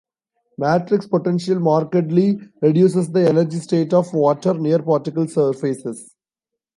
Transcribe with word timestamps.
Matrix 0.57 1.05
potential 1.05 1.59
markedly 1.59 2.39
reduces 2.59 3.11
the 3.11 3.29
energy 3.29 3.57
state 3.59 3.93
of 3.93 4.11
water 4.15 4.55
near 4.55 4.79
particle 4.81 5.27
surfaces. 5.27 6.15